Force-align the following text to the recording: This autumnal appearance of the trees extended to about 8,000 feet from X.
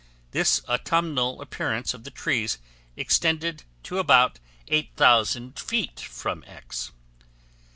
This 0.31 0.63
autumnal 0.67 1.43
appearance 1.43 1.93
of 1.93 2.05
the 2.05 2.09
trees 2.09 2.57
extended 2.97 3.65
to 3.83 3.99
about 3.99 4.39
8,000 4.67 5.59
feet 5.59 5.99
from 5.99 6.43
X. 6.47 6.91